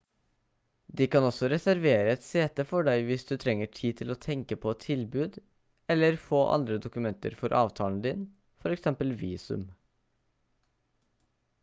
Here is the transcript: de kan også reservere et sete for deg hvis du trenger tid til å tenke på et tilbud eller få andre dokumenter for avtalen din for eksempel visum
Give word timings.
de 0.99 1.07
kan 1.15 1.25
også 1.25 1.47
reservere 1.53 2.13
et 2.15 2.23
sete 2.27 2.63
for 2.69 2.87
deg 2.87 3.03
hvis 3.09 3.25
du 3.31 3.35
trenger 3.43 3.69
tid 3.79 3.97
til 3.99 4.13
å 4.13 4.17
tenke 4.25 4.57
på 4.63 4.71
et 4.73 4.81
tilbud 4.85 5.37
eller 5.95 6.17
få 6.29 6.39
andre 6.57 6.79
dokumenter 6.87 7.35
for 7.43 7.55
avtalen 7.59 8.01
din 8.07 8.23
for 8.65 8.77
eksempel 8.79 9.13
visum 9.25 9.69